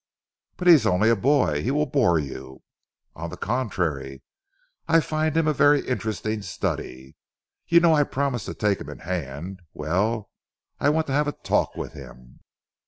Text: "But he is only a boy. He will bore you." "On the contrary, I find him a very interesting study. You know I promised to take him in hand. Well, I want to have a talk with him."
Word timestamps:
"But 0.57 0.67
he 0.67 0.73
is 0.73 0.87
only 0.87 1.11
a 1.11 1.15
boy. 1.15 1.61
He 1.61 1.69
will 1.69 1.85
bore 1.85 2.17
you." 2.17 2.63
"On 3.15 3.29
the 3.29 3.37
contrary, 3.37 4.23
I 4.87 4.99
find 4.99 5.37
him 5.37 5.47
a 5.47 5.53
very 5.53 5.87
interesting 5.87 6.41
study. 6.41 7.15
You 7.67 7.81
know 7.81 7.93
I 7.93 8.01
promised 8.05 8.47
to 8.47 8.55
take 8.55 8.81
him 8.81 8.89
in 8.89 8.97
hand. 9.05 9.61
Well, 9.75 10.31
I 10.79 10.89
want 10.89 11.05
to 11.05 11.13
have 11.13 11.27
a 11.27 11.33
talk 11.33 11.75
with 11.75 11.93
him." 11.93 12.39